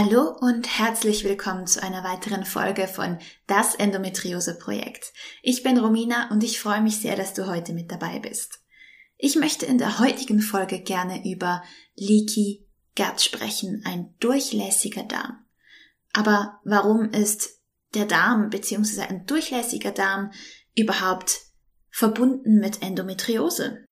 Hallo 0.00 0.28
und 0.40 0.78
herzlich 0.78 1.24
willkommen 1.24 1.66
zu 1.66 1.82
einer 1.82 2.04
weiteren 2.04 2.44
Folge 2.44 2.86
von 2.86 3.18
Das 3.48 3.74
Endometriose 3.74 4.56
Projekt. 4.56 5.12
Ich 5.42 5.64
bin 5.64 5.76
Romina 5.76 6.30
und 6.30 6.44
ich 6.44 6.60
freue 6.60 6.80
mich 6.80 6.98
sehr, 6.98 7.16
dass 7.16 7.34
du 7.34 7.48
heute 7.48 7.72
mit 7.72 7.90
dabei 7.90 8.20
bist. 8.20 8.60
Ich 9.16 9.34
möchte 9.34 9.66
in 9.66 9.76
der 9.76 9.98
heutigen 9.98 10.40
Folge 10.40 10.80
gerne 10.82 11.28
über 11.28 11.64
Leaky 11.96 12.64
Gut 12.96 13.20
sprechen, 13.20 13.82
ein 13.84 14.14
durchlässiger 14.20 15.02
Darm. 15.02 15.44
Aber 16.12 16.60
warum 16.62 17.10
ist 17.10 17.60
der 17.94 18.06
Darm 18.06 18.50
bzw. 18.50 19.00
ein 19.00 19.26
durchlässiger 19.26 19.90
Darm 19.90 20.30
überhaupt 20.76 21.40
verbunden 21.90 22.60
mit 22.60 22.82
Endometriose? 22.82 23.84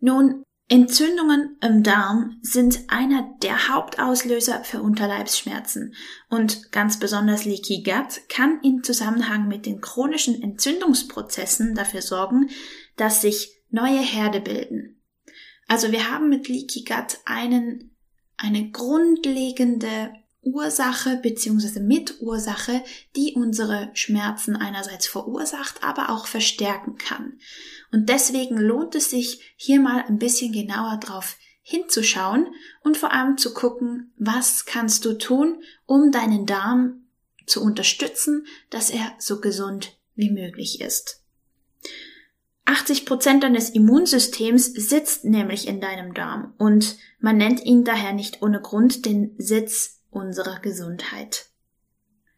Nun, 0.00 0.42
Entzündungen 0.70 1.56
im 1.62 1.82
Darm 1.82 2.38
sind 2.42 2.80
einer 2.88 3.34
der 3.42 3.68
Hauptauslöser 3.68 4.64
für 4.64 4.82
Unterleibsschmerzen 4.82 5.94
und 6.28 6.72
ganz 6.72 6.98
besonders 6.98 7.46
Leaky 7.46 7.82
Gut 7.82 8.28
kann 8.28 8.60
in 8.62 8.84
Zusammenhang 8.84 9.48
mit 9.48 9.64
den 9.64 9.80
chronischen 9.80 10.42
Entzündungsprozessen 10.42 11.74
dafür 11.74 12.02
sorgen, 12.02 12.50
dass 12.96 13.22
sich 13.22 13.50
neue 13.70 14.00
Herde 14.00 14.40
bilden. 14.40 15.02
Also 15.68 15.90
wir 15.90 16.10
haben 16.10 16.28
mit 16.28 16.48
Leaky 16.48 16.84
Gut 16.84 17.18
einen, 17.24 17.96
eine 18.36 18.70
grundlegende 18.70 20.12
Ursache 20.42 21.16
bzw. 21.16 21.80
Mitursache, 21.80 22.82
die 23.16 23.34
unsere 23.34 23.90
Schmerzen 23.94 24.56
einerseits 24.56 25.06
verursacht, 25.06 25.82
aber 25.82 26.10
auch 26.10 26.26
verstärken 26.26 26.96
kann. 26.96 27.38
Und 27.92 28.08
deswegen 28.08 28.56
lohnt 28.56 28.94
es 28.94 29.10
sich, 29.10 29.54
hier 29.56 29.80
mal 29.80 30.04
ein 30.06 30.18
bisschen 30.18 30.52
genauer 30.52 30.98
drauf 30.98 31.36
hinzuschauen 31.62 32.46
und 32.82 32.96
vor 32.96 33.12
allem 33.12 33.36
zu 33.36 33.52
gucken, 33.52 34.12
was 34.16 34.64
kannst 34.64 35.04
du 35.04 35.18
tun, 35.18 35.62
um 35.84 36.10
deinen 36.10 36.46
Darm 36.46 37.04
zu 37.44 37.62
unterstützen, 37.62 38.46
dass 38.70 38.90
er 38.90 39.12
so 39.18 39.40
gesund 39.40 39.98
wie 40.14 40.30
möglich 40.30 40.80
ist. 40.80 41.22
80 42.64 43.06
Prozent 43.06 43.42
deines 43.44 43.70
Immunsystems 43.70 44.66
sitzt 44.66 45.24
nämlich 45.24 45.66
in 45.66 45.80
deinem 45.80 46.12
Darm 46.12 46.52
und 46.58 46.96
man 47.18 47.38
nennt 47.38 47.64
ihn 47.64 47.84
daher 47.84 48.12
nicht 48.12 48.42
ohne 48.42 48.60
Grund 48.60 49.06
den 49.06 49.34
Sitz 49.38 49.97
unserer 50.10 50.60
Gesundheit. 50.60 51.46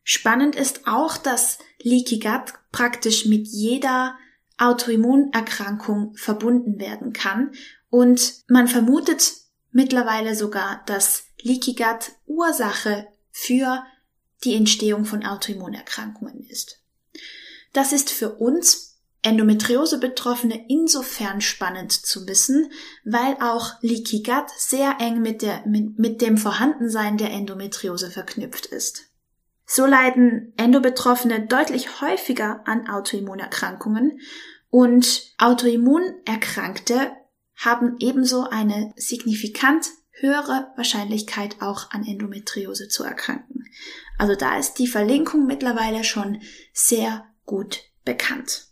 Spannend 0.03 0.57
ist 0.57 0.87
auch, 0.87 1.17
dass 1.17 1.59
Leaky 1.83 2.19
Gut 2.19 2.55
praktisch 2.73 3.27
mit 3.27 3.47
jeder 3.47 4.17
Autoimmunerkrankung 4.59 6.15
verbunden 6.17 6.79
werden 6.79 7.13
kann 7.13 7.53
und 7.89 8.35
man 8.49 8.69
vermutet 8.69 9.33
mittlerweile 9.73 10.35
sogar, 10.35 10.83
dass 10.87 11.25
Leaky 11.43 11.75
Gut 11.75 12.13
Ursache 12.27 13.07
für 13.31 13.85
die 14.45 14.55
Entstehung 14.55 15.05
von 15.05 15.25
Autoimmunerkrankungen 15.25 16.45
ist. 16.45 16.81
Das 17.73 17.93
ist 17.93 18.11
für 18.11 18.35
uns 18.35 18.90
Endometriose-Betroffene 19.23 20.67
insofern 20.69 21.41
spannend 21.41 21.93
zu 21.93 22.27
wissen, 22.27 22.71
weil 23.05 23.37
auch 23.41 23.75
Leaky 23.83 24.23
Gut 24.23 24.47
sehr 24.57 24.97
eng 24.99 25.21
mit, 25.21 25.43
der, 25.43 25.67
mit, 25.67 25.99
mit 25.99 26.23
dem 26.23 26.39
Vorhandensein 26.39 27.19
der 27.19 27.31
Endometriose 27.31 28.11
verknüpft 28.11 28.67
ist. 28.67 29.11
So 29.67 29.87
leiden 29.87 30.53
Endobetroffene 30.57 31.47
deutlich 31.47 32.01
häufiger 32.01 32.63
an 32.67 32.89
Autoimmunerkrankungen 32.89 34.21
und 34.69 35.35
Autoimmunerkrankte 35.39 37.13
haben 37.57 37.97
ebenso 38.01 38.49
eine 38.49 38.93
signifikant 38.97 39.87
höhere 40.13 40.73
Wahrscheinlichkeit 40.77 41.57
auch 41.61 41.91
an 41.91 42.05
Endometriose 42.05 42.89
zu 42.89 43.05
erkranken. 43.05 43.65
Also 44.19 44.35
da 44.35 44.59
ist 44.59 44.75
die 44.75 44.87
Verlinkung 44.87 45.47
mittlerweile 45.47 46.05
schon 46.05 46.41
sehr 46.73 47.27
gut 47.45 47.81
bekannt. 48.05 48.70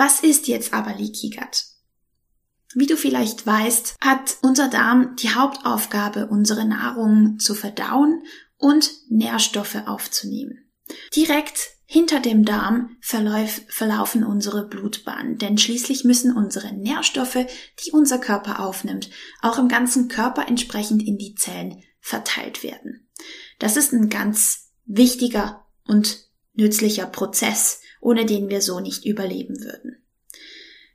Was 0.00 0.20
ist 0.20 0.48
jetzt 0.48 0.72
aber 0.72 0.94
Leaky 0.94 1.28
Gut? 1.28 1.66
Wie 2.74 2.86
du 2.86 2.96
vielleicht 2.96 3.46
weißt, 3.46 3.96
hat 4.00 4.38
unser 4.40 4.68
Darm 4.68 5.14
die 5.16 5.34
Hauptaufgabe, 5.34 6.26
unsere 6.28 6.64
Nahrung 6.64 7.38
zu 7.38 7.54
verdauen 7.54 8.22
und 8.56 8.90
Nährstoffe 9.10 9.76
aufzunehmen. 9.84 10.70
Direkt 11.14 11.58
hinter 11.84 12.18
dem 12.20 12.46
Darm 12.46 12.96
verläuf, 13.02 13.60
verlaufen 13.68 14.24
unsere 14.24 14.66
Blutbahnen, 14.66 15.36
denn 15.36 15.58
schließlich 15.58 16.04
müssen 16.04 16.34
unsere 16.34 16.72
Nährstoffe, 16.72 17.46
die 17.84 17.90
unser 17.90 18.18
Körper 18.18 18.60
aufnimmt, 18.60 19.10
auch 19.42 19.58
im 19.58 19.68
ganzen 19.68 20.08
Körper 20.08 20.48
entsprechend 20.48 21.02
in 21.02 21.18
die 21.18 21.34
Zellen 21.34 21.82
verteilt 22.00 22.62
werden. 22.62 23.06
Das 23.58 23.76
ist 23.76 23.92
ein 23.92 24.08
ganz 24.08 24.70
wichtiger 24.86 25.66
und 25.84 26.24
nützlicher 26.54 27.04
Prozess, 27.04 27.82
ohne 28.00 28.26
den 28.26 28.48
wir 28.48 28.62
so 28.62 28.80
nicht 28.80 29.04
überleben 29.04 29.62
würden. 29.62 29.96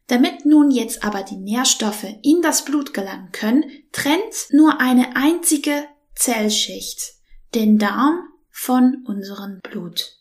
Damit 0.07 0.45
nun 0.45 0.69
jetzt 0.69 1.03
aber 1.03 1.23
die 1.23 1.37
Nährstoffe 1.37 2.05
in 2.21 2.41
das 2.41 2.65
Blut 2.65 2.93
gelangen 2.93 3.31
können, 3.31 3.63
trennt 3.91 4.47
nur 4.51 4.79
eine 4.79 5.15
einzige 5.15 5.85
Zellschicht 6.15 7.15
den 7.55 7.79
Darm 7.79 8.27
von 8.51 9.03
unserem 9.05 9.59
Blut. 9.61 10.17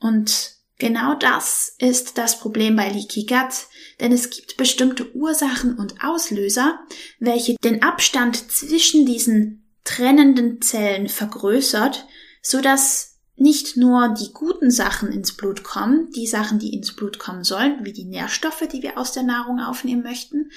Und 0.00 0.52
genau 0.78 1.14
das 1.14 1.74
ist 1.78 2.16
das 2.18 2.38
Problem 2.38 2.76
bei 2.76 2.88
Leaky 2.88 3.26
Gut, 3.26 3.66
denn 4.00 4.12
es 4.12 4.30
gibt 4.30 4.56
bestimmte 4.56 5.14
Ursachen 5.14 5.78
und 5.78 6.04
Auslöser, 6.04 6.78
welche 7.18 7.56
den 7.64 7.82
Abstand 7.82 8.50
zwischen 8.52 9.04
diesen 9.04 9.64
trennenden 9.82 10.62
Zellen 10.62 11.08
vergrößert, 11.08 12.06
so 12.40 12.60
dass 12.60 13.13
nicht 13.36 13.76
nur 13.76 14.14
die 14.14 14.32
guten 14.32 14.70
Sachen 14.70 15.10
ins 15.10 15.32
Blut 15.36 15.64
kommen, 15.64 16.10
die 16.12 16.26
Sachen, 16.26 16.60
die 16.60 16.72
ins 16.72 16.94
Blut 16.94 17.18
kommen 17.18 17.42
sollen, 17.42 17.84
wie 17.84 17.92
die 17.92 18.04
Nährstoffe, 18.04 18.66
die 18.72 18.82
wir 18.82 18.96
aus 18.96 19.12
der 19.12 19.24
Nahrung 19.24 19.58
aufnehmen 19.58 20.02
möchten, 20.02 20.50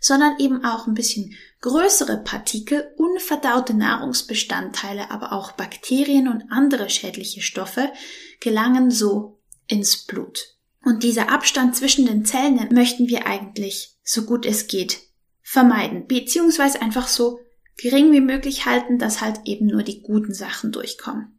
sondern 0.00 0.38
eben 0.38 0.64
auch 0.64 0.86
ein 0.86 0.94
bisschen 0.94 1.34
größere 1.60 2.18
Partikel, 2.18 2.92
unverdaute 2.96 3.74
Nahrungsbestandteile, 3.74 5.10
aber 5.10 5.32
auch 5.32 5.52
Bakterien 5.52 6.28
und 6.28 6.50
andere 6.50 6.90
schädliche 6.90 7.40
Stoffe 7.40 7.92
gelangen 8.40 8.90
so 8.90 9.40
ins 9.68 10.04
Blut. 10.04 10.56
Und 10.82 11.02
dieser 11.02 11.30
Abstand 11.30 11.76
zwischen 11.76 12.04
den 12.04 12.24
Zellen 12.24 12.68
möchten 12.72 13.08
wir 13.08 13.26
eigentlich, 13.26 13.96
so 14.02 14.22
gut 14.24 14.44
es 14.44 14.66
geht, 14.66 15.00
vermeiden, 15.40 16.06
beziehungsweise 16.06 16.82
einfach 16.82 17.06
so 17.06 17.38
gering 17.76 18.12
wie 18.12 18.20
möglich 18.20 18.66
halten, 18.66 18.98
dass 18.98 19.20
halt 19.20 19.40
eben 19.44 19.66
nur 19.66 19.82
die 19.82 20.02
guten 20.02 20.34
Sachen 20.34 20.72
durchkommen. 20.72 21.33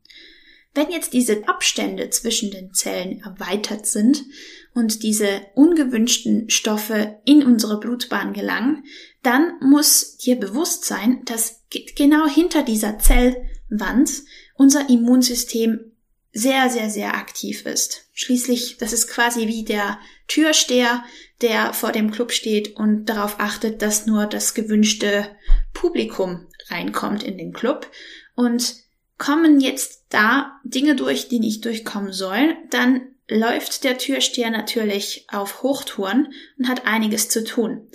Wenn 0.75 0.91
jetzt 0.91 1.13
diese 1.13 1.47
Abstände 1.47 2.09
zwischen 2.09 2.51
den 2.51 2.73
Zellen 2.73 3.21
erweitert 3.21 3.87
sind 3.87 4.25
und 4.73 5.03
diese 5.03 5.41
ungewünschten 5.55 6.49
Stoffe 6.49 7.17
in 7.23 7.43
unsere 7.43 7.79
Blutbahn 7.79 8.33
gelangen, 8.33 8.83
dann 9.23 9.53
muss 9.61 10.17
dir 10.17 10.35
bewusst 10.35 10.83
sein, 10.83 11.23
dass 11.23 11.63
genau 11.95 12.27
hinter 12.27 12.61
dieser 12.61 12.99
Zellwand 12.99 14.11
unser 14.55 14.89
Immunsystem 14.89 15.93
sehr, 16.33 16.69
sehr, 16.69 16.89
sehr 16.89 17.15
aktiv 17.15 17.65
ist. 17.65 18.09
Schließlich, 18.11 18.75
das 18.77 18.91
ist 18.91 19.07
quasi 19.07 19.47
wie 19.47 19.63
der 19.63 19.97
Türsteher, 20.27 21.05
der 21.41 21.71
vor 21.71 21.93
dem 21.93 22.11
Club 22.11 22.33
steht 22.33 22.75
und 22.75 23.05
darauf 23.05 23.39
achtet, 23.39 23.81
dass 23.81 24.05
nur 24.05 24.25
das 24.25 24.53
gewünschte 24.53 25.29
Publikum 25.73 26.47
reinkommt 26.67 27.23
in 27.23 27.37
den 27.37 27.53
Club. 27.53 27.89
Und 28.35 28.84
kommen 29.17 29.59
jetzt 29.59 30.05
da 30.09 30.59
Dinge 30.63 30.95
durch, 30.95 31.27
die 31.27 31.39
nicht 31.39 31.65
durchkommen 31.65 32.13
sollen, 32.13 32.55
dann 32.69 33.01
läuft 33.29 33.83
der 33.83 33.97
Türsteher 33.97 34.51
natürlich 34.51 35.25
auf 35.31 35.63
Hochtouren 35.63 36.33
und 36.57 36.67
hat 36.67 36.85
einiges 36.85 37.29
zu 37.29 37.43
tun. 37.43 37.87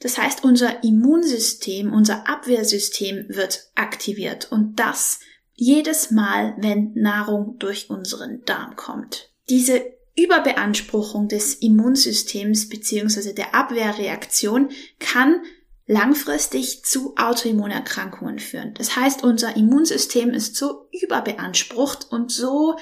Das 0.00 0.18
heißt, 0.18 0.44
unser 0.44 0.84
Immunsystem, 0.84 1.92
unser 1.92 2.28
Abwehrsystem 2.28 3.26
wird 3.28 3.70
aktiviert 3.74 4.50
und 4.52 4.76
das 4.76 5.20
jedes 5.54 6.12
Mal, 6.12 6.54
wenn 6.58 6.92
Nahrung 6.94 7.58
durch 7.58 7.90
unseren 7.90 8.44
Darm 8.44 8.76
kommt. 8.76 9.30
Diese 9.48 9.82
Überbeanspruchung 10.16 11.28
des 11.28 11.54
Immunsystems 11.54 12.68
bzw. 12.68 13.32
der 13.32 13.54
Abwehrreaktion 13.54 14.70
kann 15.00 15.42
langfristig 15.88 16.84
zu 16.84 17.16
Autoimmunerkrankungen 17.16 18.38
führen. 18.38 18.74
Das 18.74 18.94
heißt, 18.94 19.24
unser 19.24 19.56
Immunsystem 19.56 20.30
ist 20.30 20.54
so 20.54 20.86
überbeansprucht 20.92 22.12
und 22.12 22.30
so 22.30 22.76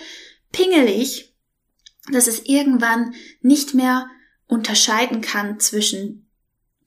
pingelig, 0.51 1.33
dass 2.13 2.27
es 2.27 2.45
irgendwann 2.45 3.15
nicht 3.41 3.75
mehr 3.75 4.09
unterscheiden 4.49 5.21
kann 5.21 5.61
zwischen 5.61 6.29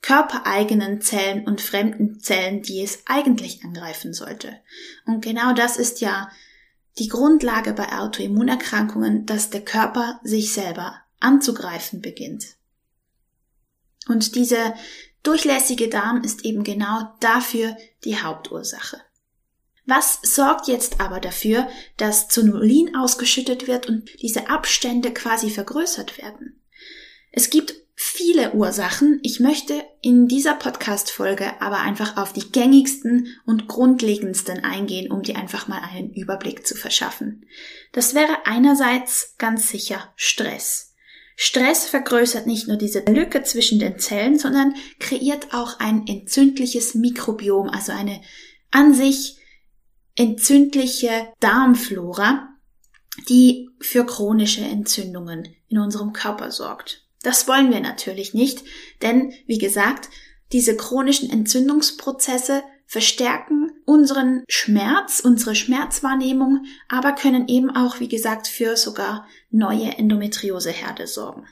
körpereigenen 0.01 1.01
Zellen 1.01 1.45
und 1.45 1.61
fremden 1.61 2.19
Zellen, 2.19 2.61
die 2.61 2.81
es 2.81 3.03
eigentlich 3.05 3.63
angreifen 3.63 4.13
sollte. 4.13 4.59
Und 5.05 5.23
genau 5.23 5.53
das 5.53 5.77
ist 5.77 6.01
ja 6.01 6.29
die 6.97 7.07
Grundlage 7.07 7.71
bei 7.71 7.97
Autoimmunerkrankungen, 7.97 9.25
dass 9.25 9.51
der 9.51 9.63
Körper 9.63 10.19
sich 10.23 10.51
selber 10.51 11.01
anzugreifen 11.21 12.01
beginnt. 12.01 12.57
Und 14.07 14.35
diese 14.35 14.73
durchlässige 15.23 15.89
Darm 15.89 16.23
ist 16.23 16.45
eben 16.45 16.63
genau 16.63 17.13
dafür 17.19 17.75
die 18.03 18.21
Hauptursache. 18.21 19.01
Was 19.85 20.19
sorgt 20.21 20.67
jetzt 20.67 21.01
aber 21.01 21.19
dafür, 21.19 21.67
dass 21.97 22.27
Zonulin 22.27 22.95
ausgeschüttet 22.95 23.67
wird 23.67 23.89
und 23.89 24.07
diese 24.21 24.47
Abstände 24.49 25.11
quasi 25.11 25.49
vergrößert 25.49 26.19
werden? 26.19 26.61
Es 27.31 27.49
gibt 27.49 27.73
viele 27.95 28.53
Ursachen. 28.53 29.19
Ich 29.23 29.39
möchte 29.39 29.83
in 30.01 30.27
dieser 30.27 30.53
Podcast-Folge 30.53 31.59
aber 31.59 31.79
einfach 31.79 32.17
auf 32.17 32.33
die 32.33 32.51
gängigsten 32.51 33.27
und 33.45 33.67
grundlegendsten 33.67 34.63
eingehen, 34.63 35.11
um 35.11 35.23
dir 35.23 35.37
einfach 35.37 35.67
mal 35.67 35.81
einen 35.81 36.13
Überblick 36.13 36.65
zu 36.65 36.75
verschaffen. 36.75 37.45
Das 37.91 38.13
wäre 38.13 38.45
einerseits 38.45 39.35
ganz 39.37 39.69
sicher 39.69 40.13
Stress. 40.15 40.88
Stress 41.41 41.85
vergrößert 41.85 42.47
nicht 42.47 42.67
nur 42.67 42.75
diese 42.75 42.99
Lücke 42.99 43.43
zwischen 43.43 43.79
den 43.79 43.97
Zellen, 43.97 44.37
sondern 44.37 44.75
kreiert 44.99 45.53
auch 45.53 45.79
ein 45.79 46.05
entzündliches 46.05 46.95
Mikrobiom, 46.95 47.69
also 47.69 47.93
eine 47.93 48.19
an 48.71 48.93
sich 48.93 49.37
entzündliche 50.17 51.29
Darmflora, 51.39 52.49
die 53.29 53.69
für 53.79 54.05
chronische 54.05 54.65
Entzündungen 54.65 55.47
in 55.69 55.77
unserem 55.77 56.11
Körper 56.11 56.51
sorgt. 56.51 57.07
Das 57.21 57.47
wollen 57.47 57.71
wir 57.71 57.79
natürlich 57.79 58.33
nicht, 58.33 58.65
denn 59.01 59.31
wie 59.47 59.59
gesagt, 59.59 60.09
diese 60.51 60.75
chronischen 60.75 61.29
Entzündungsprozesse 61.29 62.63
verstärken 62.89 63.71
unseren 63.85 64.43
Schmerz, 64.49 65.19
unsere 65.19 65.53
Schmerzwahrnehmung, 65.53 66.65
aber 66.87 67.13
können 67.13 67.47
eben 67.47 67.69
auch, 67.69 67.99
wie 67.99 68.07
gesagt, 68.07 68.47
für 68.47 68.75
sogar 68.75 69.27
neue 69.51 69.97
Endometrioseherde 69.97 71.05
sorgen. 71.05 71.45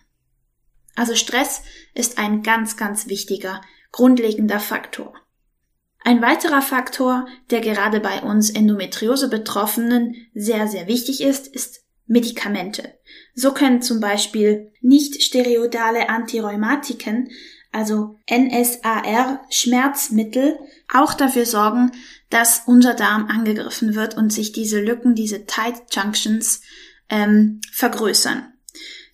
Also 0.95 1.13
Stress 1.13 1.61
ist 1.93 2.17
ein 2.17 2.41
ganz, 2.41 2.75
ganz 2.75 3.07
wichtiger, 3.07 3.61
grundlegender 3.91 4.59
Faktor. 4.59 5.13
Ein 6.03 6.23
weiterer 6.23 6.63
Faktor, 6.63 7.27
der 7.51 7.61
gerade 7.61 7.99
bei 7.99 8.23
uns 8.23 8.49
Endometriose-Betroffenen 8.49 10.15
sehr, 10.33 10.67
sehr 10.67 10.87
wichtig 10.87 11.21
ist, 11.21 11.47
ist 11.47 11.83
Medikamente. 12.07 12.97
So 13.35 13.53
können 13.53 13.83
zum 13.83 13.99
Beispiel 13.99 14.71
nicht 14.81 15.21
steroidale 15.21 16.09
Antirheumatiken 16.09 17.29
also 17.77 18.17
NSAR 18.27 19.45
Schmerzmittel, 19.51 20.57
auch 20.91 21.13
dafür 21.13 21.45
sorgen, 21.45 21.91
dass 22.31 22.63
unser 22.65 22.95
Darm 22.95 23.27
angegriffen 23.27 23.93
wird 23.93 24.17
und 24.17 24.33
sich 24.33 24.51
diese 24.51 24.81
Lücken, 24.81 25.13
diese 25.13 25.45
Tight 25.45 25.75
Junctions 25.91 26.61
ähm, 27.09 27.61
vergrößern. 27.71 28.51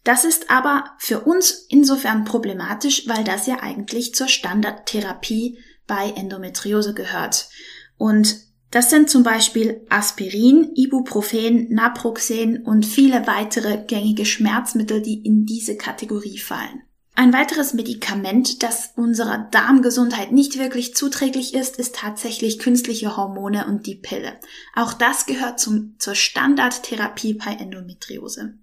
Das 0.05 0.23
ist 0.23 0.49
aber 0.49 0.85
für 0.97 1.19
uns 1.19 1.65
insofern 1.67 2.23
problematisch, 2.23 3.05
weil 3.05 3.25
das 3.25 3.47
ja 3.47 3.57
eigentlich 3.61 4.15
zur 4.15 4.29
Standardtherapie 4.29 5.59
bei 5.85 6.13
Endometriose 6.15 6.93
gehört. 6.93 7.49
Und 7.97 8.37
das 8.71 8.89
sind 8.89 9.09
zum 9.09 9.23
Beispiel 9.23 9.85
Aspirin, 9.89 10.71
Ibuprofen, 10.73 11.67
Naproxen 11.69 12.63
und 12.63 12.85
viele 12.85 13.27
weitere 13.27 13.83
gängige 13.85 14.25
Schmerzmittel, 14.25 15.01
die 15.01 15.21
in 15.25 15.45
diese 15.45 15.75
Kategorie 15.75 16.37
fallen. 16.37 16.81
Ein 17.15 17.31
weiteres 17.31 17.73
Medikament, 17.73 18.63
das 18.63 18.93
unserer 18.95 19.37
Darmgesundheit 19.51 20.31
nicht 20.31 20.57
wirklich 20.57 20.95
zuträglich 20.95 21.53
ist, 21.53 21.77
ist 21.77 21.95
tatsächlich 21.95 22.57
künstliche 22.57 23.15
Hormone 23.15 23.67
und 23.67 23.85
die 23.85 23.95
Pille. 23.95 24.39
Auch 24.75 24.93
das 24.93 25.27
gehört 25.27 25.59
zum, 25.59 25.95
zur 25.99 26.15
Standardtherapie 26.15 27.35
bei 27.35 27.51
Endometriose. 27.51 28.57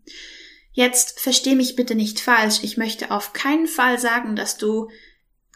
Jetzt 0.73 1.21
versteh 1.21 1.55
mich 1.55 1.77
bitte 1.77 1.95
nicht 1.95 2.19
falsch. 2.19 2.61
Ich 2.63 2.77
möchte 2.77 3.13
auf 3.13 3.33
keinen 3.33 3.69
Fall 3.69 4.01
sagen, 4.01 4.35
dass 4.35 4.57
du 4.57 4.89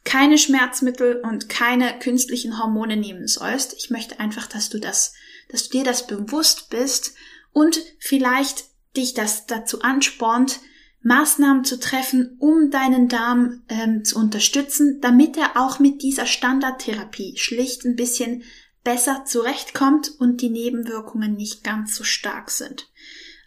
keine 0.04 0.38
Schmerzmittel 0.38 1.20
und 1.24 1.48
keine 1.48 1.98
künstlichen 1.98 2.62
Hormone 2.62 2.96
nehmen 2.96 3.26
sollst. 3.26 3.74
Ich 3.76 3.90
möchte 3.90 4.20
einfach, 4.20 4.46
dass 4.46 4.68
du 4.68 4.78
das, 4.78 5.14
dass 5.48 5.68
du 5.68 5.78
dir 5.78 5.84
das 5.84 6.06
bewusst 6.06 6.70
bist 6.70 7.14
und 7.52 7.80
vielleicht 7.98 8.66
dich 8.96 9.14
das 9.14 9.46
dazu 9.46 9.82
anspornt, 9.82 10.60
Maßnahmen 11.04 11.64
zu 11.64 11.78
treffen, 11.78 12.36
um 12.40 12.70
deinen 12.70 13.08
Darm 13.08 13.62
ähm, 13.68 14.04
zu 14.04 14.18
unterstützen, 14.18 15.00
damit 15.02 15.36
er 15.36 15.56
auch 15.56 15.78
mit 15.78 16.02
dieser 16.02 16.26
Standardtherapie 16.26 17.36
schlicht 17.36 17.84
ein 17.84 17.94
bisschen 17.94 18.42
besser 18.82 19.24
zurechtkommt 19.26 20.12
und 20.18 20.40
die 20.40 20.50
Nebenwirkungen 20.50 21.34
nicht 21.34 21.62
ganz 21.62 21.94
so 21.94 22.04
stark 22.04 22.50
sind. 22.50 22.88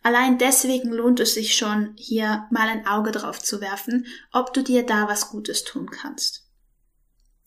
Allein 0.03 0.37
deswegen 0.37 0.91
lohnt 0.91 1.19
es 1.19 1.33
sich 1.33 1.55
schon, 1.55 1.93
hier 1.95 2.47
mal 2.51 2.69
ein 2.69 2.85
Auge 2.85 3.11
drauf 3.11 3.41
zu 3.41 3.59
werfen, 3.59 4.05
ob 4.31 4.53
du 4.53 4.61
dir 4.63 4.83
da 4.83 5.07
was 5.07 5.29
Gutes 5.29 5.63
tun 5.63 5.89
kannst. 5.89 6.47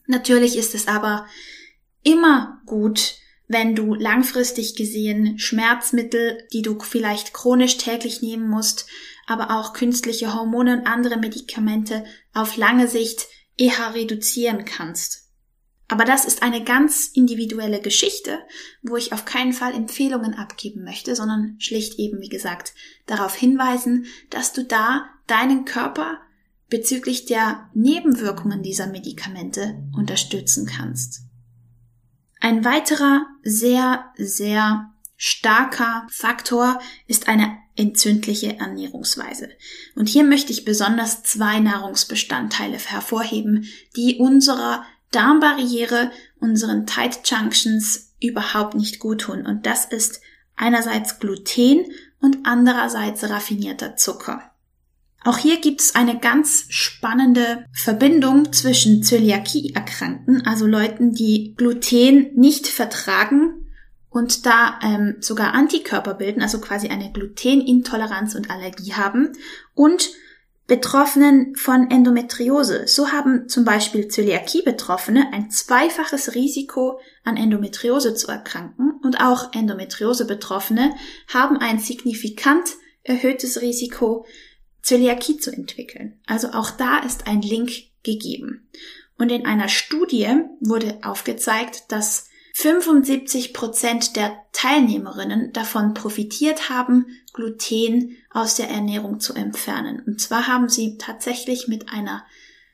Natürlich 0.07 0.57
ist 0.57 0.75
es 0.75 0.89
aber 0.89 1.27
immer 2.03 2.61
gut, 2.67 3.15
wenn 3.47 3.75
du 3.75 3.95
langfristig 3.95 4.77
gesehen 4.77 5.39
Schmerzmittel, 5.39 6.47
die 6.53 6.63
du 6.63 6.79
vielleicht 6.81 7.33
chronisch 7.33 7.79
täglich 7.79 8.23
nehmen 8.23 8.49
musst, 8.49 8.87
aber 9.27 9.59
auch 9.59 9.73
künstliche 9.73 10.35
Hormone 10.35 10.79
und 10.79 10.87
andere 10.87 11.17
Medikamente 11.17 12.05
auf 12.33 12.57
lange 12.57 12.89
Sicht 12.89 13.27
eher 13.57 13.95
reduzieren 13.95 14.65
kannst. 14.65 15.31
Aber 15.91 16.05
das 16.05 16.25
ist 16.25 16.45
eine 16.45 16.63
ganz 16.63 17.09
individuelle 17.09 17.81
Geschichte, 17.81 18.39
wo 18.83 18.97
ich 18.97 19.13
auf 19.13 19.25
keinen 19.25 19.53
Fall 19.53 19.75
Empfehlungen 19.75 20.35
abgeben 20.35 20.85
möchte, 20.85 21.17
sondern 21.17 21.57
schlicht 21.59 21.99
eben, 21.99 22.21
wie 22.21 22.29
gesagt, 22.29 22.75
darauf 23.07 23.35
hinweisen, 23.35 24.07
dass 24.31 24.53
du 24.53 24.65
da 24.65 25.07
deinen 25.27 25.65
Körper 25.65 26.21
bezüglich 26.69 27.25
der 27.27 27.69
Nebenwirkungen 27.75 28.63
dieser 28.63 28.87
Medikamente 28.87 29.83
unterstützen 29.93 30.65
kannst. 30.65 31.23
Ein 32.41 32.65
weiterer 32.65 33.27
sehr, 33.43 34.13
sehr 34.17 34.93
starker 35.17 36.07
Faktor 36.09 36.81
ist 37.09 37.29
eine 37.29 37.59
entzündliche 37.81 38.59
Ernährungsweise. 38.59 39.49
Und 39.97 40.09
hier 40.09 40.23
möchte 40.23 40.53
ich 40.53 40.65
besonders 40.65 41.23
zwei 41.23 41.59
Nahrungsbestandteile 41.59 42.79
hervorheben, 42.79 43.67
die 43.97 44.19
unserer 44.19 44.85
Darmbarriere, 45.11 46.13
unseren 46.39 46.87
Tight 46.87 47.21
Junctions 47.25 48.13
überhaupt 48.21 48.75
nicht 48.75 49.01
gut 49.01 49.23
tun. 49.23 49.47
Und 49.47 49.67
das 49.67 49.87
ist 49.87 50.21
einerseits 50.57 51.19
Gluten 51.19 51.87
und 52.21 52.39
andererseits 52.45 53.29
raffinierter 53.29 53.97
Zucker. 53.97 54.43
Auch 55.25 55.39
hier 55.39 55.61
gibt 55.61 55.81
es 55.81 55.95
eine 55.95 56.19
ganz 56.19 56.65
spannende 56.69 57.65
Verbindung 57.73 58.53
zwischen 58.53 59.03
Zöliakie-Erkrankten, 59.03 60.47
also 60.47 60.67
Leuten, 60.67 61.13
die 61.13 61.55
Gluten 61.57 62.35
nicht 62.37 62.67
vertragen 62.67 63.60
und 64.11 64.45
da 64.45 64.79
ähm, 64.83 65.17
sogar 65.21 65.55
Antikörper 65.55 66.15
bilden, 66.15 66.43
also 66.43 66.61
quasi 66.61 66.89
eine 66.89 67.13
Glutenintoleranz 67.13 68.35
und 68.35 68.51
Allergie 68.51 68.95
haben, 68.95 69.33
und 69.75 70.11
Betroffenen 70.67 71.57
von 71.57 71.91
Endometriose. 71.91 72.87
So 72.87 73.11
haben 73.11 73.49
zum 73.49 73.65
Beispiel 73.65 74.07
Zöliakie-Betroffene 74.07 75.33
ein 75.33 75.51
zweifaches 75.51 76.37
Risiko, 76.37 77.01
an 77.25 77.37
Endometriose 77.37 78.15
zu 78.15 78.29
erkranken 78.29 78.93
und 79.03 79.21
auch 79.21 79.53
Endometriose-Betroffene 79.53 80.95
haben 81.27 81.57
ein 81.57 81.81
signifikant 81.81 82.77
erhöhtes 83.03 83.61
Risiko, 83.61 84.27
Zöliakie 84.83 85.39
zu 85.39 85.51
entwickeln. 85.51 86.21
Also 86.27 86.51
auch 86.53 86.71
da 86.71 86.99
ist 87.01 87.27
ein 87.27 87.43
Link 87.43 87.73
gegeben. 88.05 88.69
Und 89.19 89.31
in 89.31 89.47
einer 89.47 89.69
Studie 89.69 90.29
wurde 90.61 91.01
aufgezeigt, 91.03 91.85
dass 91.89 92.30
75 92.55 93.55
Prozent 93.55 94.17
der 94.17 94.37
Teilnehmerinnen 94.53 95.53
davon 95.53 95.95
profitiert 95.95 96.69
haben, 96.69 97.07
Gluten 97.33 98.17
aus 98.31 98.57
der 98.57 98.69
Ernährung 98.69 99.21
zu 99.21 99.35
entfernen. 99.35 100.03
Und 100.07 100.21
zwar 100.21 100.47
haben 100.47 100.69
sie 100.69 100.99
tatsächlich 100.99 101.69
mit 101.69 101.93
einer 101.93 102.25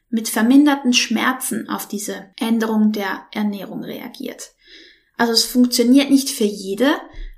mit 0.08 0.28
verminderten 0.28 0.92
Schmerzen 0.92 1.68
auf 1.68 1.88
diese 1.88 2.30
Änderung 2.36 2.92
der 2.92 3.26
Ernährung 3.32 3.82
reagiert. 3.82 4.52
Also 5.16 5.32
es 5.32 5.44
funktioniert 5.44 6.10
nicht 6.10 6.30
für 6.30 6.44
jede, 6.44 6.94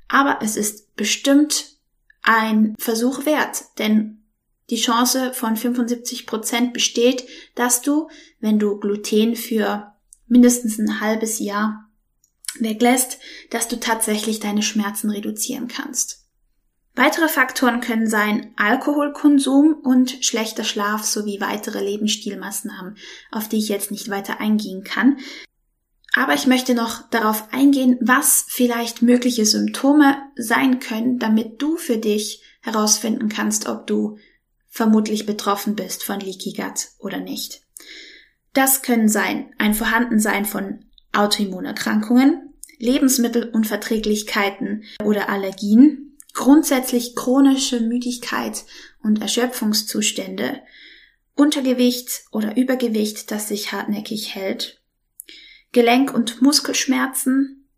aber 0.08 0.38
es 0.42 0.56
ist 0.56 0.94
bestimmt 0.94 1.76
ein 2.22 2.74
Versuch 2.78 3.24
wert, 3.24 3.64
denn 3.78 4.22
die 4.70 4.76
Chance 4.76 5.32
von 5.32 5.56
75 5.56 6.26
Prozent 6.26 6.72
besteht, 6.74 7.26
dass 7.54 7.80
du, 7.80 8.08
wenn 8.40 8.58
du 8.58 8.78
Gluten 8.78 9.34
für 9.34 9.94
mindestens 10.26 10.78
ein 10.78 11.00
halbes 11.00 11.38
Jahr 11.38 11.87
weglässt, 12.60 13.18
dass 13.50 13.68
du 13.68 13.78
tatsächlich 13.78 14.40
deine 14.40 14.62
Schmerzen 14.62 15.10
reduzieren 15.10 15.68
kannst. 15.68 16.24
Weitere 16.94 17.28
Faktoren 17.28 17.80
können 17.80 18.08
sein 18.08 18.52
Alkoholkonsum 18.56 19.74
und 19.74 20.24
schlechter 20.24 20.64
Schlaf 20.64 21.04
sowie 21.04 21.40
weitere 21.40 21.80
Lebensstilmaßnahmen, 21.80 22.96
auf 23.30 23.48
die 23.48 23.58
ich 23.58 23.68
jetzt 23.68 23.92
nicht 23.92 24.08
weiter 24.08 24.40
eingehen 24.40 24.82
kann. 24.82 25.18
Aber 26.12 26.34
ich 26.34 26.48
möchte 26.48 26.74
noch 26.74 27.08
darauf 27.10 27.52
eingehen, 27.52 27.98
was 28.00 28.46
vielleicht 28.48 29.02
mögliche 29.02 29.46
Symptome 29.46 30.16
sein 30.34 30.80
können, 30.80 31.20
damit 31.20 31.62
du 31.62 31.76
für 31.76 31.98
dich 31.98 32.42
herausfinden 32.62 33.28
kannst, 33.28 33.68
ob 33.68 33.86
du 33.86 34.18
vermutlich 34.68 35.24
betroffen 35.24 35.76
bist 35.76 36.02
von 36.02 36.18
Leaky 36.18 36.52
Gut 36.52 36.88
oder 36.98 37.20
nicht. 37.20 37.62
Das 38.54 38.82
können 38.82 39.08
sein 39.08 39.54
ein 39.58 39.74
Vorhandensein 39.74 40.44
von 40.44 40.84
Autoimmunerkrankungen, 41.12 42.47
Lebensmittelunverträglichkeiten 42.78 44.84
oder 45.04 45.28
Allergien, 45.28 46.16
grundsätzlich 46.32 47.16
chronische 47.16 47.80
Müdigkeit 47.80 48.64
und 49.02 49.20
Erschöpfungszustände, 49.20 50.62
Untergewicht 51.34 52.24
oder 52.32 52.56
Übergewicht, 52.56 53.30
das 53.30 53.48
sich 53.48 53.72
hartnäckig 53.72 54.34
hält, 54.34 54.80
Gelenk- 55.72 56.12
und 56.12 56.42
Muskelschmerzen, 56.42 57.68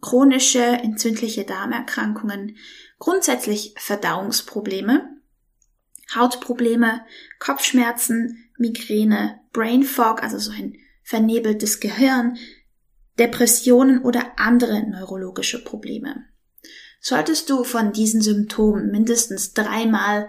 chronische 0.00 0.62
entzündliche 0.62 1.44
Darmerkrankungen, 1.44 2.56
grundsätzlich 2.98 3.74
Verdauungsprobleme, 3.76 5.18
Hautprobleme, 6.14 7.04
Kopfschmerzen, 7.38 8.50
Migräne, 8.56 9.40
Brain 9.52 9.82
Fog, 9.82 10.22
also 10.22 10.38
so 10.38 10.52
ein 10.52 10.78
vernebeltes 11.02 11.80
Gehirn, 11.80 12.38
Depressionen 13.18 14.02
oder 14.02 14.32
andere 14.36 14.88
neurologische 14.88 15.62
Probleme. 15.62 16.24
Solltest 17.00 17.48
du 17.50 17.64
von 17.64 17.92
diesen 17.92 18.22
Symptomen 18.22 18.90
mindestens 18.90 19.52
dreimal 19.52 20.28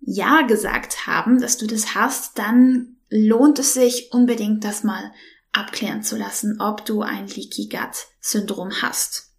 Ja 0.00 0.42
gesagt 0.42 1.06
haben, 1.06 1.40
dass 1.40 1.56
du 1.56 1.66
das 1.66 1.94
hast, 1.94 2.38
dann 2.38 2.96
lohnt 3.08 3.58
es 3.58 3.74
sich 3.74 4.12
unbedingt, 4.12 4.64
das 4.64 4.84
mal 4.84 5.12
abklären 5.52 6.02
zu 6.02 6.16
lassen, 6.16 6.60
ob 6.60 6.84
du 6.84 7.02
ein 7.02 7.26
Leaky 7.28 7.68
Gut 7.68 8.06
Syndrom 8.20 8.82
hast. 8.82 9.32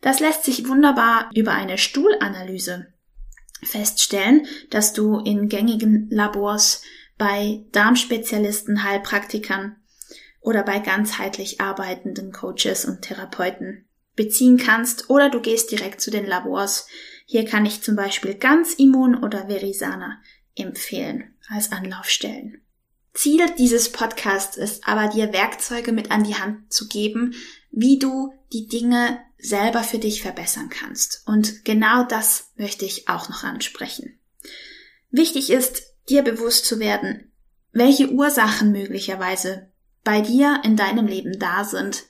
Das 0.00 0.20
lässt 0.20 0.44
sich 0.44 0.68
wunderbar 0.68 1.30
über 1.34 1.52
eine 1.52 1.78
Stuhlanalyse 1.78 2.92
feststellen, 3.62 4.46
dass 4.70 4.92
du 4.92 5.18
in 5.18 5.48
gängigen 5.48 6.08
Labors 6.10 6.82
bei 7.16 7.64
Darmspezialisten, 7.72 8.84
Heilpraktikern 8.84 9.76
oder 10.44 10.62
bei 10.62 10.78
ganzheitlich 10.78 11.60
arbeitenden 11.60 12.30
Coaches 12.30 12.84
und 12.84 13.02
Therapeuten 13.02 13.86
beziehen 14.14 14.58
kannst 14.58 15.08
oder 15.08 15.30
du 15.30 15.40
gehst 15.40 15.70
direkt 15.70 16.02
zu 16.02 16.10
den 16.10 16.26
Labors. 16.26 16.86
Hier 17.24 17.46
kann 17.46 17.64
ich 17.64 17.82
zum 17.82 17.96
Beispiel 17.96 18.34
ganz 18.34 18.74
Immun 18.74 19.24
oder 19.24 19.48
Verisana 19.48 20.20
empfehlen 20.54 21.34
als 21.48 21.72
Anlaufstellen. 21.72 22.60
Ziel 23.14 23.46
dieses 23.58 23.90
Podcasts 23.90 24.56
ist 24.56 24.86
aber, 24.86 25.08
dir 25.08 25.32
Werkzeuge 25.32 25.92
mit 25.92 26.10
an 26.10 26.24
die 26.24 26.34
Hand 26.34 26.70
zu 26.72 26.88
geben, 26.88 27.34
wie 27.70 27.98
du 27.98 28.34
die 28.52 28.68
Dinge 28.68 29.18
selber 29.38 29.82
für 29.82 29.98
dich 29.98 30.20
verbessern 30.20 30.68
kannst. 30.68 31.22
Und 31.26 31.64
genau 31.64 32.04
das 32.04 32.52
möchte 32.56 32.84
ich 32.84 33.08
auch 33.08 33.30
noch 33.30 33.44
ansprechen. 33.44 34.18
Wichtig 35.10 35.48
ist, 35.48 35.82
dir 36.10 36.22
bewusst 36.22 36.66
zu 36.66 36.80
werden, 36.80 37.32
welche 37.72 38.10
Ursachen 38.10 38.72
möglicherweise 38.72 39.70
bei 40.04 40.20
dir 40.20 40.60
in 40.64 40.76
deinem 40.76 41.06
Leben 41.06 41.38
da 41.38 41.64
sind, 41.64 42.04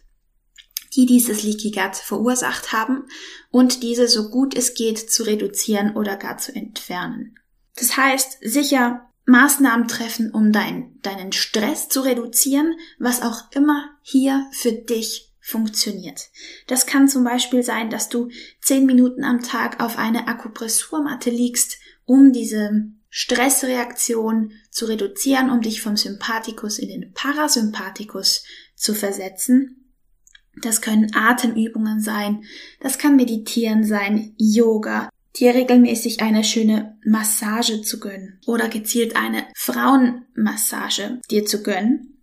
die 0.95 1.07
dieses 1.07 1.43
Leaky 1.43 1.71
Gut 1.71 1.97
verursacht 1.97 2.73
haben 2.73 3.05
und 3.51 3.83
diese 3.83 4.09
so 4.09 4.31
gut 4.31 4.57
es 4.57 4.75
geht 4.75 4.99
zu 4.99 5.25
reduzieren 5.25 5.97
oder 5.97 6.17
gar 6.17 6.39
zu 6.39 6.55
entfernen. 6.55 7.39
Das 7.77 7.97
heißt, 7.97 8.39
sicher 8.43 9.11
Maßnahmen 9.27 9.89
treffen, 9.89 10.31
um 10.31 10.53
dein, 10.53 11.01
deinen 11.03 11.33
Stress 11.33 11.89
zu 11.89 12.03
reduzieren, 12.03 12.77
was 12.99 13.23
auch 13.23 13.51
immer 13.53 13.91
hier 14.03 14.47
für 14.53 14.73
dich 14.73 15.33
funktioniert. 15.41 16.31
Das 16.67 16.87
kann 16.87 17.09
zum 17.09 17.25
Beispiel 17.25 17.63
sein, 17.63 17.91
dass 17.91 18.09
du 18.09 18.29
zehn 18.61 18.87
Minuten 18.87 19.25
am 19.25 19.43
Tag 19.43 19.83
auf 19.83 19.99
eine 19.99 20.29
Akupressurmatte 20.29 21.31
liegst, 21.31 21.79
um 22.07 22.33
diese 22.33 22.87
Stressreaktion 23.17 24.55
zu 24.71 24.87
reduzieren, 24.87 25.49
um 25.49 25.61
dich 25.61 25.81
vom 25.81 25.97
Sympathikus 25.97 26.81
in 26.81 26.89
den 26.89 27.13
Parasympathikus 27.13 28.43
zu 28.75 28.93
versetzen. 28.93 29.93
Das 30.61 30.81
können 30.81 31.15
Atemübungen 31.15 32.01
sein, 32.01 32.43
das 32.81 32.99
kann 32.99 33.15
Meditieren 33.15 33.85
sein, 33.85 34.35
Yoga, 34.37 35.11
dir 35.37 35.55
regelmäßig 35.55 36.23
eine 36.23 36.43
schöne 36.43 36.99
Massage 37.05 37.83
zu 37.83 38.01
gönnen 38.01 38.41
oder 38.47 38.69
gezielt 38.69 39.15
eine 39.15 39.47
Frauenmassage 39.55 41.21
dir 41.31 41.47
zu 41.47 41.63
gönnen. 41.63 42.21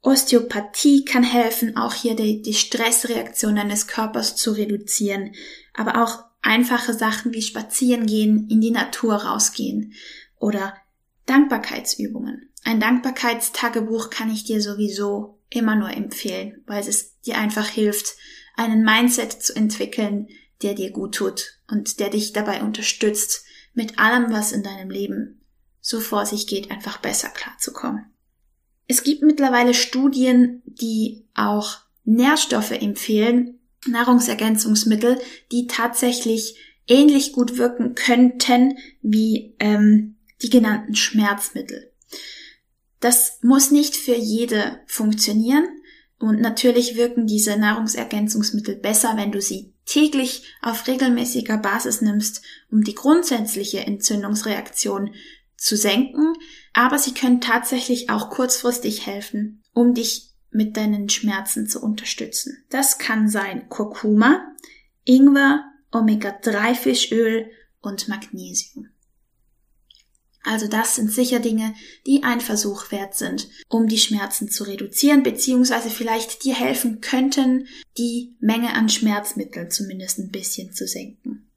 Osteopathie 0.00 1.04
kann 1.04 1.24
helfen, 1.24 1.76
auch 1.76 1.92
hier 1.92 2.16
die, 2.16 2.40
die 2.40 2.54
Stressreaktion 2.54 3.56
deines 3.56 3.86
Körpers 3.86 4.34
zu 4.36 4.52
reduzieren, 4.52 5.34
aber 5.74 6.02
auch 6.02 6.24
einfache 6.42 6.92
Sachen 6.92 7.32
wie 7.32 7.42
spazieren 7.42 8.06
gehen, 8.06 8.48
in 8.50 8.60
die 8.60 8.70
Natur 8.70 9.14
rausgehen 9.14 9.94
oder 10.38 10.76
Dankbarkeitsübungen. 11.26 12.50
Ein 12.64 12.80
Dankbarkeitstagebuch 12.80 14.10
kann 14.10 14.30
ich 14.30 14.44
dir 14.44 14.60
sowieso 14.60 15.38
immer 15.50 15.76
nur 15.76 15.90
empfehlen, 15.90 16.62
weil 16.66 16.86
es 16.86 17.18
dir 17.20 17.38
einfach 17.38 17.68
hilft, 17.68 18.16
einen 18.56 18.84
Mindset 18.84 19.32
zu 19.32 19.54
entwickeln, 19.54 20.28
der 20.62 20.74
dir 20.74 20.90
gut 20.90 21.14
tut 21.14 21.58
und 21.68 22.00
der 22.00 22.10
dich 22.10 22.32
dabei 22.32 22.62
unterstützt, 22.62 23.44
mit 23.74 23.98
allem, 23.98 24.32
was 24.32 24.52
in 24.52 24.62
deinem 24.62 24.90
Leben 24.90 25.40
so 25.80 26.00
vor 26.00 26.26
sich 26.26 26.46
geht, 26.46 26.70
einfach 26.70 26.98
besser 26.98 27.28
klarzukommen. 27.28 28.12
Es 28.86 29.02
gibt 29.02 29.22
mittlerweile 29.22 29.74
Studien, 29.74 30.62
die 30.66 31.24
auch 31.34 31.78
Nährstoffe 32.04 32.72
empfehlen, 32.72 33.58
Nahrungsergänzungsmittel, 33.86 35.18
die 35.50 35.66
tatsächlich 35.66 36.56
ähnlich 36.86 37.32
gut 37.32 37.58
wirken 37.58 37.94
könnten 37.94 38.78
wie 39.02 39.54
ähm, 39.58 40.16
die 40.42 40.50
genannten 40.50 40.94
Schmerzmittel. 40.94 41.92
Das 43.00 43.38
muss 43.42 43.70
nicht 43.70 43.96
für 43.96 44.14
jede 44.14 44.80
funktionieren 44.86 45.66
und 46.18 46.40
natürlich 46.40 46.96
wirken 46.96 47.26
diese 47.26 47.56
Nahrungsergänzungsmittel 47.56 48.76
besser, 48.76 49.16
wenn 49.16 49.32
du 49.32 49.40
sie 49.40 49.74
täglich 49.86 50.44
auf 50.62 50.86
regelmäßiger 50.86 51.58
Basis 51.58 52.00
nimmst, 52.00 52.42
um 52.70 52.84
die 52.84 52.94
grundsätzliche 52.94 53.80
Entzündungsreaktion 53.80 55.14
zu 55.56 55.76
senken, 55.76 56.34
aber 56.72 56.98
sie 56.98 57.14
können 57.14 57.40
tatsächlich 57.40 58.10
auch 58.10 58.30
kurzfristig 58.30 59.06
helfen, 59.06 59.62
um 59.72 59.94
dich 59.94 60.31
mit 60.52 60.76
deinen 60.76 61.08
Schmerzen 61.08 61.66
zu 61.68 61.82
unterstützen. 61.82 62.64
Das 62.70 62.98
kann 62.98 63.28
sein 63.28 63.68
Kurkuma, 63.68 64.54
Ingwer, 65.04 65.64
Omega-3-Fischöl 65.90 67.50
und 67.80 68.08
Magnesium. 68.08 68.88
Also 70.44 70.66
das 70.66 70.96
sind 70.96 71.12
sicher 71.12 71.38
Dinge, 71.38 71.74
die 72.06 72.24
ein 72.24 72.40
Versuch 72.40 72.90
wert 72.90 73.14
sind, 73.14 73.48
um 73.68 73.86
die 73.86 73.98
Schmerzen 73.98 74.50
zu 74.50 74.64
reduzieren, 74.64 75.22
beziehungsweise 75.22 75.88
vielleicht 75.88 76.44
dir 76.44 76.54
helfen 76.54 77.00
könnten, 77.00 77.68
die 77.96 78.34
Menge 78.40 78.74
an 78.74 78.88
Schmerzmitteln 78.88 79.70
zumindest 79.70 80.18
ein 80.18 80.30
bisschen 80.30 80.72
zu 80.72 80.88
senken. 80.88 81.48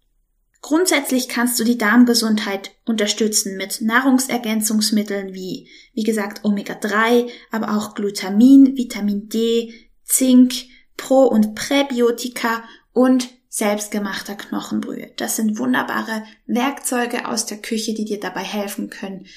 Grundsätzlich 0.65 1.29
kannst 1.29 1.59
du 1.59 1.63
die 1.63 1.77
Darmgesundheit 1.77 2.71
unterstützen 2.85 3.55
mit 3.55 3.81
Nahrungsergänzungsmitteln 3.81 5.31
wie, 5.31 5.69
wie 5.93 6.01
gesagt, 6.01 6.43
Omega-3, 6.43 7.29
aber 7.51 7.77
auch 7.77 7.93
Glutamin, 7.93 8.75
Vitamin 8.75 9.29
D, 9.29 9.71
Zink, 10.05 10.55
Pro- 10.97 11.27
und 11.27 11.53
Präbiotika 11.53 12.63
und 12.93 13.29
selbstgemachter 13.47 14.33
Knochenbrühe. 14.33 15.11
Das 15.17 15.35
sind 15.35 15.59
wunderbare 15.59 16.23
Werkzeuge 16.47 17.27
aus 17.27 17.45
der 17.45 17.59
Küche, 17.59 17.93
die 17.93 18.05
dir 18.05 18.19
dabei 18.19 18.41
helfen 18.41 18.89
können, 18.89 19.27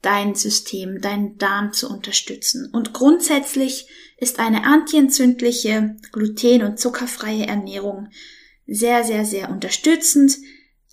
dein 0.00 0.36
System, 0.36 1.02
deinen 1.02 1.36
Darm 1.36 1.74
zu 1.74 1.90
unterstützen. 1.90 2.70
Und 2.72 2.94
grundsätzlich 2.94 3.88
ist 4.16 4.38
eine 4.38 4.64
antientzündliche, 4.64 5.96
gluten- 6.12 6.62
und 6.62 6.78
zuckerfreie 6.78 7.46
Ernährung 7.46 8.08
sehr, 8.66 9.04
sehr, 9.04 9.26
sehr 9.26 9.50
unterstützend 9.50 10.38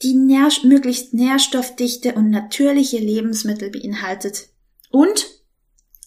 die 0.01 0.13
nähr 0.13 0.49
möglichst 0.63 1.13
nährstoffdichte 1.13 2.13
und 2.13 2.29
natürliche 2.29 2.97
Lebensmittel 2.97 3.69
beinhaltet. 3.69 4.49
Und 4.89 5.27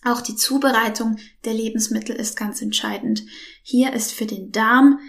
auch 0.05 0.21
die 0.21 0.37
Zubereitung 0.37 1.17
der 1.45 1.55
Lebensmittel 1.55 2.15
ist 2.15 2.37
ganz 2.37 2.63
entscheidend. 2.63 3.25
Hier 3.63 3.93
ist 3.93 4.13
für 4.13 4.27
den 4.27 4.53
Darm 4.53 5.01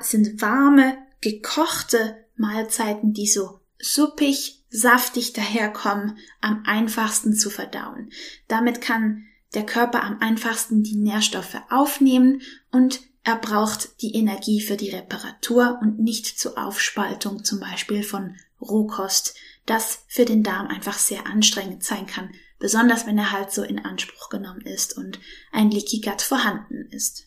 sind 0.00 0.40
warme, 0.40 0.96
gekochte 1.20 2.24
Mahlzeiten, 2.36 3.12
die 3.12 3.26
so 3.26 3.60
suppig, 3.78 4.64
saftig 4.70 5.32
daherkommen, 5.32 6.18
am 6.40 6.62
einfachsten 6.64 7.34
zu 7.34 7.50
verdauen. 7.50 8.10
Damit 8.46 8.80
kann 8.80 9.24
der 9.54 9.66
Körper 9.66 10.02
am 10.02 10.20
einfachsten 10.20 10.82
die 10.82 10.96
Nährstoffe 10.96 11.56
aufnehmen 11.70 12.42
und 12.70 13.00
er 13.28 13.36
braucht 13.36 14.00
die 14.00 14.14
Energie 14.14 14.62
für 14.62 14.78
die 14.78 14.88
Reparatur 14.88 15.78
und 15.82 15.98
nicht 15.98 16.40
zur 16.40 16.56
Aufspaltung 16.56 17.44
zum 17.44 17.60
Beispiel 17.60 18.02
von 18.02 18.34
Rohkost, 18.58 19.34
das 19.66 19.98
für 20.08 20.24
den 20.24 20.42
Darm 20.42 20.68
einfach 20.68 20.98
sehr 20.98 21.26
anstrengend 21.26 21.84
sein 21.84 22.06
kann, 22.06 22.30
besonders 22.58 23.06
wenn 23.06 23.18
er 23.18 23.30
halt 23.30 23.52
so 23.52 23.62
in 23.62 23.80
Anspruch 23.80 24.30
genommen 24.30 24.62
ist 24.62 24.96
und 24.96 25.20
ein 25.52 25.70
Leaky 25.70 26.00
Gut 26.00 26.22
vorhanden 26.22 26.88
ist. 26.90 27.26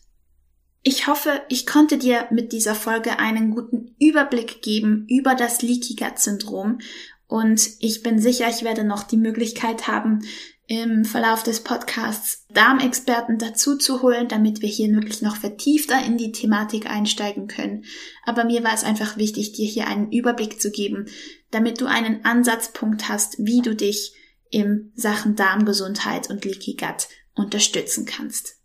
Ich 0.82 1.06
hoffe, 1.06 1.40
ich 1.48 1.66
konnte 1.66 1.98
dir 1.98 2.26
mit 2.32 2.50
dieser 2.50 2.74
Folge 2.74 3.20
einen 3.20 3.52
guten 3.52 3.94
Überblick 4.00 4.60
geben 4.60 5.06
über 5.08 5.36
das 5.36 5.62
Leaky 5.62 5.94
Gut 5.94 6.18
Syndrom 6.18 6.80
und 7.28 7.70
ich 7.78 8.02
bin 8.02 8.18
sicher, 8.18 8.48
ich 8.48 8.64
werde 8.64 8.82
noch 8.82 9.04
die 9.04 9.16
Möglichkeit 9.16 9.86
haben, 9.86 10.24
im 10.72 11.04
Verlauf 11.04 11.42
des 11.42 11.60
Podcasts 11.60 12.46
Darmexperten 12.48 13.36
dazu 13.36 13.76
zu 13.76 14.00
holen, 14.00 14.28
damit 14.28 14.62
wir 14.62 14.70
hier 14.70 14.90
wirklich 14.90 15.20
noch 15.20 15.36
vertiefter 15.36 16.02
in 16.02 16.16
die 16.16 16.32
Thematik 16.32 16.88
einsteigen 16.88 17.46
können. 17.46 17.84
Aber 18.24 18.44
mir 18.44 18.64
war 18.64 18.72
es 18.72 18.82
einfach 18.82 19.18
wichtig, 19.18 19.52
dir 19.52 19.66
hier 19.66 19.86
einen 19.86 20.10
Überblick 20.10 20.62
zu 20.62 20.70
geben, 20.70 21.10
damit 21.50 21.82
du 21.82 21.84
einen 21.84 22.24
Ansatzpunkt 22.24 23.10
hast, 23.10 23.36
wie 23.38 23.60
du 23.60 23.76
dich 23.76 24.14
im 24.48 24.92
Sachen 24.94 25.36
Darmgesundheit 25.36 26.30
und 26.30 26.46
Leaky 26.46 26.74
Gut 26.76 27.08
unterstützen 27.34 28.06
kannst. 28.06 28.56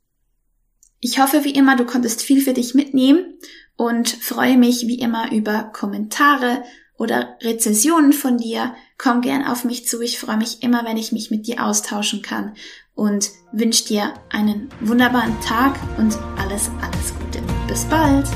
Ich 1.01 1.19
hoffe 1.19 1.43
wie 1.43 1.51
immer, 1.51 1.75
du 1.75 1.83
konntest 1.83 2.21
viel 2.21 2.41
für 2.41 2.53
dich 2.53 2.73
mitnehmen 2.73 3.37
und 3.75 4.07
freue 4.07 4.57
mich 4.57 4.87
wie 4.87 4.99
immer 4.99 5.33
über 5.33 5.71
Kommentare 5.73 6.63
oder 6.97 7.37
Rezensionen 7.41 8.13
von 8.13 8.37
dir. 8.37 8.73
Komm 8.97 9.21
gern 9.21 9.45
auf 9.45 9.63
mich 9.63 9.87
zu. 9.87 10.01
Ich 10.01 10.19
freue 10.19 10.37
mich 10.37 10.63
immer, 10.63 10.85
wenn 10.85 10.97
ich 10.97 11.11
mich 11.11 11.31
mit 11.31 11.47
dir 11.47 11.63
austauschen 11.63 12.21
kann 12.21 12.53
und 12.95 13.29
wünsche 13.51 13.85
dir 13.85 14.13
einen 14.31 14.69
wunderbaren 14.81 15.39
Tag 15.41 15.79
und 15.97 16.17
alles, 16.37 16.69
alles 16.81 17.13
Gute. 17.19 17.41
Bis 17.67 17.85
bald! 17.85 18.27